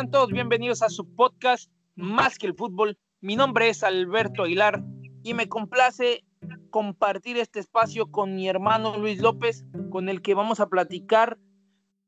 [0.00, 2.96] Sean todos bienvenidos a su podcast Más que el fútbol.
[3.20, 4.82] Mi nombre es Alberto Aguilar
[5.22, 6.24] y me complace
[6.70, 11.36] compartir este espacio con mi hermano Luis López, con el que vamos a platicar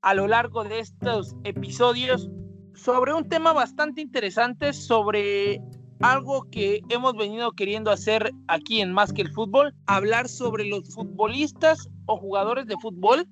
[0.01, 2.31] a lo largo de estos episodios
[2.73, 5.61] sobre un tema bastante interesante, sobre
[6.01, 10.95] algo que hemos venido queriendo hacer aquí en Más que el fútbol, hablar sobre los
[10.95, 13.29] futbolistas o jugadores de fútbol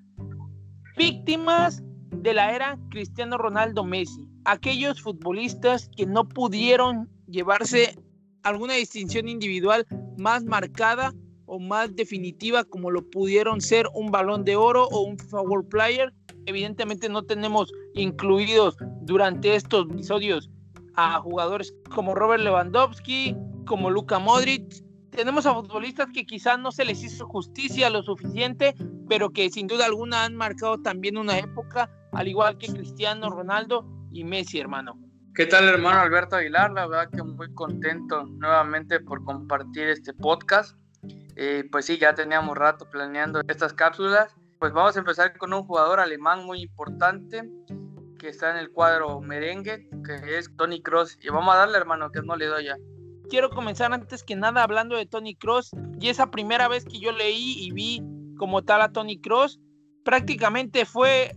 [0.99, 7.97] víctimas de la era Cristiano Ronaldo Messi aquellos futbolistas que no pudieron llevarse
[8.43, 9.87] alguna distinción individual
[10.19, 11.15] más marcada
[11.47, 15.69] o más definitiva como lo pudieron ser un balón de oro o un FIFA World
[15.69, 16.13] Player.
[16.47, 20.51] Evidentemente no tenemos incluidos durante estos episodios
[20.97, 23.37] a jugadores como Robert Lewandowski,
[23.67, 24.85] como Luka Modric.
[25.11, 28.75] Tenemos a futbolistas que quizás no se les hizo justicia lo suficiente,
[29.09, 34.00] pero que sin duda alguna han marcado también una época, al igual que Cristiano Ronaldo
[34.13, 34.99] y Messi, hermano.
[35.35, 36.73] ¿Qué tal, hermano Alberto Aguilar?
[36.73, 40.77] La verdad que muy contento nuevamente por compartir este podcast.
[41.37, 44.35] Eh, pues sí, ya teníamos rato planeando estas cápsulas.
[44.59, 47.49] Pues vamos a empezar con un jugador alemán muy importante
[48.19, 51.17] que está en el cuadro merengue, que es Tony Cross.
[51.23, 52.77] Y vamos a darle, hermano, que no le doy ya.
[53.31, 55.71] Quiero comenzar antes que nada hablando de Tony Cross.
[56.01, 58.03] Y esa primera vez que yo leí y vi
[58.37, 59.61] como tal a Tony Cross,
[60.05, 61.37] prácticamente fue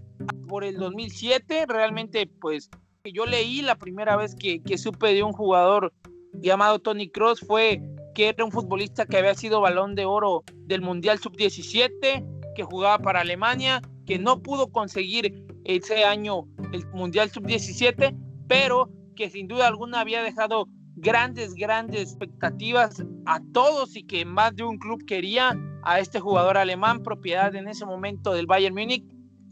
[0.54, 1.66] por el 2007.
[1.68, 2.70] Realmente, pues,
[3.12, 5.92] yo leí la primera vez que, que supe de un jugador
[6.32, 7.82] llamado Tony Cross fue
[8.14, 13.00] que era un futbolista que había sido balón de oro del Mundial Sub-17, que jugaba
[13.00, 18.16] para Alemania, que no pudo conseguir ese año el Mundial Sub-17,
[18.48, 24.56] pero que sin duda alguna había dejado grandes, grandes expectativas a todos y que más
[24.56, 29.04] de un club quería a este jugador alemán, propiedad en ese momento del Bayern Múnich,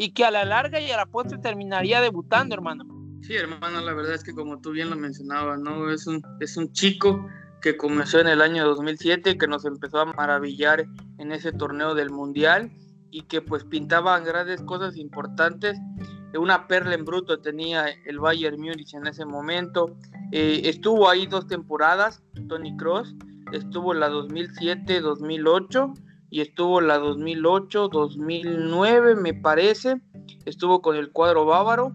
[0.01, 2.85] y que a la larga y a la postre terminaría debutando, hermano.
[3.21, 5.91] Sí, hermano, la verdad es que como tú bien lo mencionabas, ¿no?
[5.91, 7.29] Es un, es un chico
[7.61, 10.87] que comenzó en el año 2007, que nos empezó a maravillar
[11.19, 12.71] en ese torneo del Mundial
[13.11, 15.77] y que pues pintaba grandes cosas importantes.
[16.33, 19.95] Una perla en bruto tenía el Bayern Múnich en ese momento.
[20.31, 23.13] Eh, estuvo ahí dos temporadas, Tony Cross,
[23.51, 25.93] estuvo la 2007-2008
[26.31, 30.01] y estuvo la 2008-2009, me parece.
[30.45, 31.93] Estuvo con el cuadro bávaro.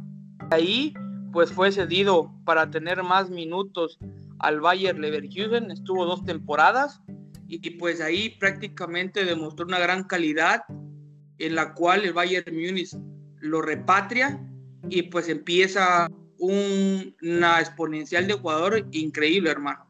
[0.50, 0.94] Ahí,
[1.32, 3.98] pues fue cedido para tener más minutos
[4.38, 5.70] al Bayer Leverkusen.
[5.70, 7.00] Estuvo dos temporadas
[7.48, 10.64] y pues ahí prácticamente demostró una gran calidad
[11.38, 12.94] en la cual el Bayern Múnich
[13.40, 14.38] lo repatria
[14.90, 16.08] y pues empieza
[16.38, 19.86] una exponencial de jugador increíble, hermano.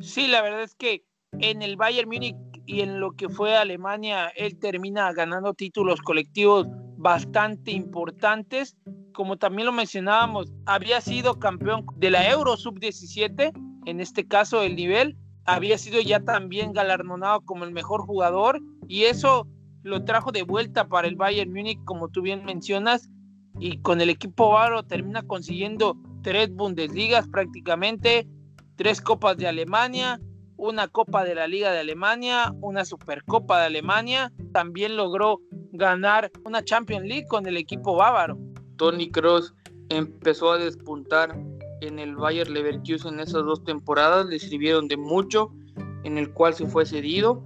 [0.00, 1.02] Sí, la verdad es que
[1.40, 2.36] en el Bayern Múnich
[2.70, 8.76] y en lo que fue Alemania, él termina ganando títulos colectivos bastante importantes.
[9.12, 13.52] Como también lo mencionábamos, había sido campeón de la Euro Sub-17,
[13.86, 15.16] en este caso el nivel,
[15.46, 19.48] había sido ya también galardonado como el mejor jugador y eso
[19.82, 23.10] lo trajo de vuelta para el Bayern Múnich, como tú bien mencionas,
[23.58, 28.28] y con el equipo bávaro termina consiguiendo tres Bundesligas prácticamente,
[28.76, 30.20] tres Copas de Alemania,
[30.60, 35.40] una Copa de la Liga de Alemania, una Supercopa de Alemania, también logró
[35.72, 38.38] ganar una Champions League con el equipo bávaro.
[38.76, 39.54] Tony Cross
[39.88, 41.34] empezó a despuntar
[41.80, 45.50] en el Bayer Leverkusen en esas dos temporadas, le sirvieron de mucho,
[46.04, 47.42] en el cual se fue cedido.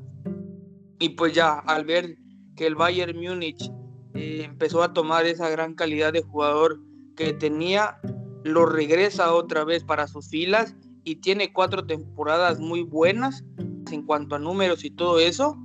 [0.99, 2.17] Y pues ya al ver
[2.57, 3.71] que el Bayern Múnich
[4.15, 6.81] eh, empezó a tomar esa gran calidad de jugador
[7.17, 8.01] que tenía,
[8.43, 13.45] lo regresa otra vez para sus filas y tiene cuatro temporadas muy buenas
[13.91, 15.57] en cuanto a números y todo eso,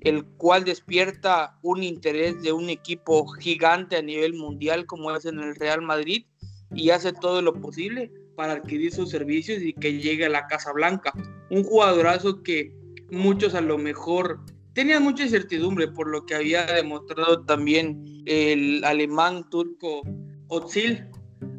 [0.00, 5.38] el cual despierta un interés de un equipo gigante a nivel mundial como es en
[5.40, 6.26] el Real Madrid
[6.74, 10.72] y hace todo lo posible para adquirir sus servicios y que llegue a la Casa
[10.72, 11.12] Blanca.
[11.50, 12.72] Un jugadorazo que
[13.10, 14.40] muchos a lo mejor
[14.74, 20.02] tenían mucha incertidumbre por lo que había demostrado también el alemán turco
[20.48, 21.04] Otsil,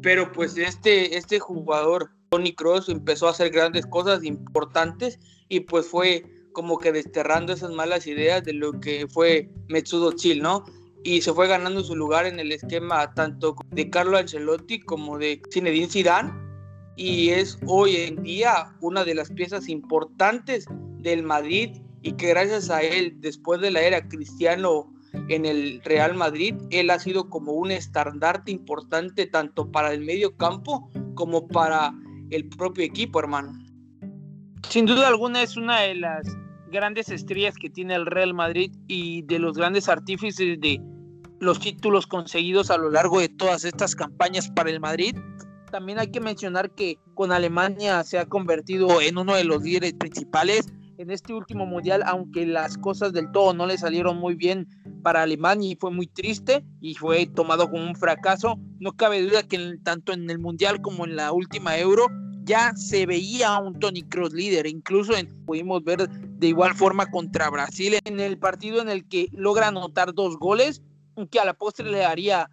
[0.00, 5.18] pero pues este, este jugador Tony Cross empezó a hacer grandes cosas importantes
[5.48, 10.40] y pues fue como que desterrando esas malas ideas de lo que fue Metsudo Chil,
[10.40, 10.64] ¿no?
[11.02, 15.42] Y se fue ganando su lugar en el esquema tanto de Carlo Ancelotti como de
[15.52, 16.32] Zinedine Zidane
[16.94, 20.66] y es hoy en día una de las piezas importantes
[20.98, 24.94] del Madrid y que gracias a él, después de la era cristiano
[25.28, 30.36] en el Real Madrid, él ha sido como un estandarte importante tanto para el medio
[30.36, 31.92] campo como para
[32.30, 33.52] el propio equipo, hermano.
[34.68, 36.26] Sin duda alguna es una de las
[36.70, 40.80] grandes estrellas que tiene el Real Madrid y de los grandes artífices de
[41.40, 45.16] los títulos conseguidos a lo largo de todas estas campañas para el Madrid.
[45.70, 49.94] También hay que mencionar que con Alemania se ha convertido en uno de los líderes
[49.94, 50.66] principales
[50.98, 54.68] en este último mundial, aunque las cosas del todo no le salieron muy bien
[55.02, 58.58] para Alemania y fue muy triste y fue tomado como un fracaso.
[58.80, 62.08] No cabe duda que tanto en el mundial como en la última Euro
[62.50, 65.12] ya se veía un Tony Cross líder, incluso
[65.46, 70.12] pudimos ver de igual forma contra Brasil en el partido en el que logra anotar
[70.12, 70.82] dos goles,
[71.30, 72.50] que a la postre le daría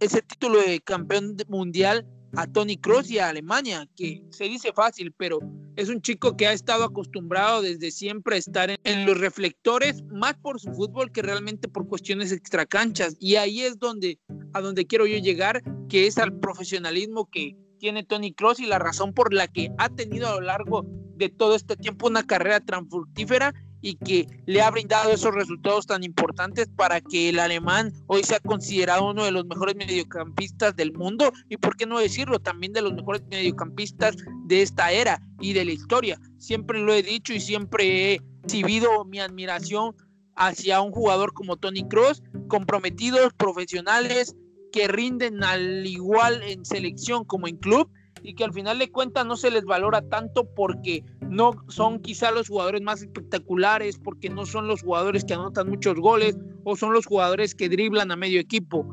[0.00, 2.06] ese título de campeón mundial
[2.36, 5.40] a Tony Cross y a Alemania, que se dice fácil, pero
[5.76, 10.34] es un chico que ha estado acostumbrado desde siempre a estar en, los reflectores, más
[10.38, 13.14] por su fútbol que realmente por cuestiones extracanchas.
[13.20, 14.18] Y ahí es donde,
[14.54, 18.78] a donde quiero yo llegar, que es al profesionalismo que tiene Tony Cross y la
[18.78, 20.86] razón por la que ha tenido a lo largo
[21.16, 23.52] de todo este tiempo una carrera tan fructífera
[23.82, 28.40] y que le ha brindado esos resultados tan importantes para que el alemán hoy sea
[28.40, 32.80] considerado uno de los mejores mediocampistas del mundo y por qué no decirlo, también de
[32.80, 34.16] los mejores mediocampistas
[34.46, 36.18] de esta era y de la historia.
[36.38, 39.94] Siempre lo he dicho y siempre he exhibido mi admiración
[40.36, 44.34] hacia un jugador como Tony Cross, comprometidos, profesionales,
[44.74, 47.88] que rinden al igual en selección como en club
[48.24, 52.32] y que al final de cuentas no se les valora tanto porque no son quizá
[52.32, 56.92] los jugadores más espectaculares, porque no son los jugadores que anotan muchos goles o son
[56.92, 58.84] los jugadores que driblan a medio equipo.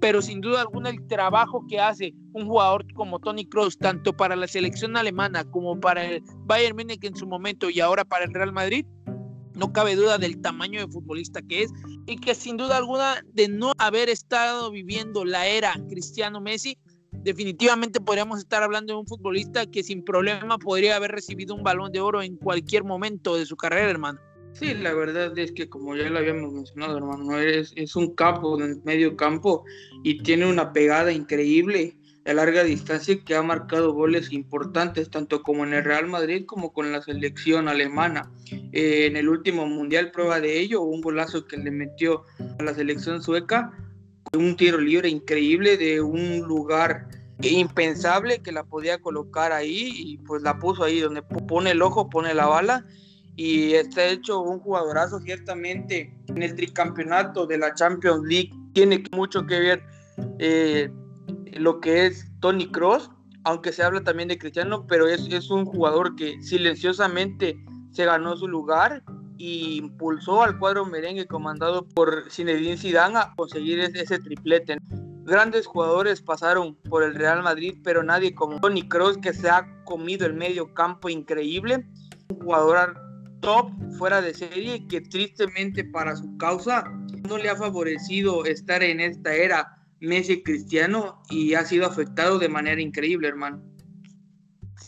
[0.00, 4.36] Pero sin duda alguna el trabajo que hace un jugador como Tony Kroos, tanto para
[4.36, 8.32] la selección alemana como para el Bayern Múnich en su momento y ahora para el
[8.32, 8.86] Real Madrid,
[9.56, 11.72] no cabe duda del tamaño de futbolista que es
[12.06, 16.76] y que sin duda alguna de no haber estado viviendo la era Cristiano Messi,
[17.10, 21.90] definitivamente podríamos estar hablando de un futbolista que sin problema podría haber recibido un balón
[21.90, 24.20] de oro en cualquier momento de su carrera, hermano.
[24.52, 28.58] Sí, la verdad es que como ya lo habíamos mencionado, hermano, es, es un campo,
[28.62, 29.64] en medio campo,
[30.02, 31.94] y tiene una pegada increíble
[32.26, 36.72] a larga distancia que ha marcado goles importantes, tanto como en el Real Madrid como
[36.72, 38.30] con la selección alemana.
[38.72, 42.24] Eh, en el último mundial, prueba de ello, un golazo que le metió
[42.58, 43.72] a la selección sueca
[44.32, 47.08] un tiro libre increíble de un lugar
[47.42, 52.08] impensable que la podía colocar ahí y pues la puso ahí donde pone el ojo,
[52.08, 52.84] pone la bala
[53.36, 58.50] y está hecho un jugadorazo ciertamente en el tricampeonato de la Champions League.
[58.72, 59.82] Tiene mucho que ver
[60.38, 60.90] eh,
[61.54, 63.10] lo que es Tony Cross,
[63.44, 67.56] aunque se habla también de Cristiano, pero es, es un jugador que silenciosamente
[67.92, 69.02] se ganó su lugar
[69.38, 74.78] y impulsó al cuadro merengue comandado por Zinedine Zidane a conseguir ese triplete.
[75.24, 79.66] Grandes jugadores pasaron por el Real Madrid, pero nadie como Tony Kroos que se ha
[79.84, 81.86] comido el medio campo increíble.
[82.30, 83.00] Un jugador
[83.40, 86.84] top, fuera de serie, que tristemente para su causa
[87.28, 92.48] no le ha favorecido estar en esta era Messi Cristiano y ha sido afectado de
[92.48, 93.62] manera increíble, hermano.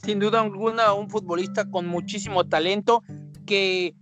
[0.04, 3.02] Sin duda alguna, un futbolista con muchísimo talento
[3.46, 3.94] que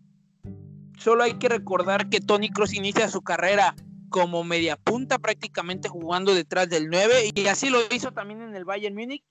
[0.99, 3.75] Solo hay que recordar que Tony Cross inicia su carrera
[4.09, 8.65] como media punta, prácticamente jugando detrás del 9, y así lo hizo también en el
[8.65, 9.23] Bayern Múnich.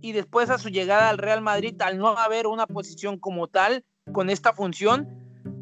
[0.00, 3.84] Y después a su llegada al Real Madrid, al no haber una posición como tal
[4.12, 5.08] con esta función,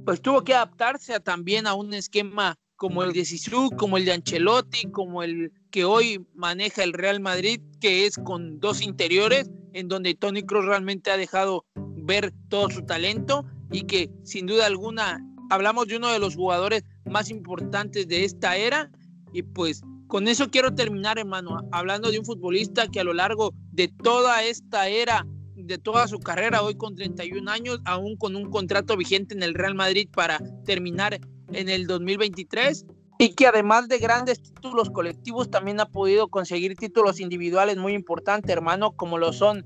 [0.04, 4.12] pues tuvo que adaptarse también a un esquema como el de Sisu, como el de
[4.12, 9.86] Ancelotti, como el que hoy maneja el Real Madrid, que es con dos interiores, en
[9.86, 15.24] donde Tony Kroos realmente ha dejado ver todo su talento y que sin duda alguna
[15.48, 18.90] hablamos de uno de los jugadores más importantes de esta era.
[19.32, 23.54] Y pues con eso quiero terminar, hermano, hablando de un futbolista que a lo largo
[23.70, 25.24] de toda esta era,
[25.54, 29.54] de toda su carrera, hoy con 31 años, aún con un contrato vigente en el
[29.54, 31.20] Real Madrid para terminar
[31.54, 32.86] en el 2023,
[33.18, 38.50] y que además de grandes títulos colectivos, también ha podido conseguir títulos individuales muy importantes,
[38.50, 39.64] hermano, como lo son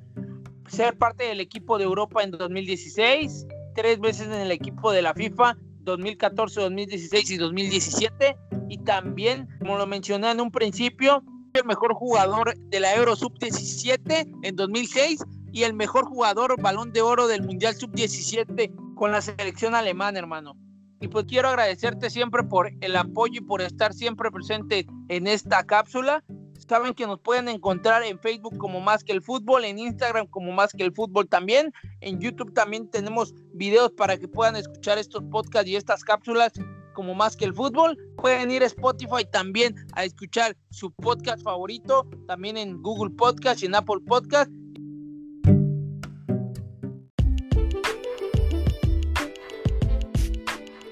[0.68, 5.14] ser parte del equipo de Europa en 2016, tres veces en el equipo de la
[5.14, 8.36] FIFA 2014, 2016 y 2017.
[8.68, 11.22] Y también, como lo mencioné en un principio,
[11.54, 17.00] el mejor jugador de la Euro Sub-17 en 2006 y el mejor jugador balón de
[17.00, 20.56] oro del Mundial Sub-17 con la selección alemana, hermano.
[21.00, 25.64] Y pues quiero agradecerte siempre por el apoyo y por estar siempre presente en esta
[25.64, 26.24] cápsula.
[26.68, 30.52] Saben que nos pueden encontrar en Facebook como Más que el Fútbol, en Instagram como
[30.52, 31.72] Más que el Fútbol también.
[32.00, 36.52] En YouTube también tenemos videos para que puedan escuchar estos podcasts y estas cápsulas
[36.94, 37.96] como Más que el Fútbol.
[38.16, 43.66] Pueden ir a Spotify también a escuchar su podcast favorito, también en Google Podcast y
[43.66, 44.50] en Apple Podcast.